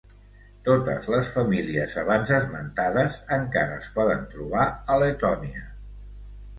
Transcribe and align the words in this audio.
Totes 0.69 1.09
les 1.15 1.29
famílies 1.35 1.93
abans 2.03 2.33
esmentades 2.39 3.21
encara 3.39 3.79
es 3.85 3.93
poden 4.01 4.27
trobar 4.35 4.67
a 4.97 5.01
Letònia. 5.07 5.67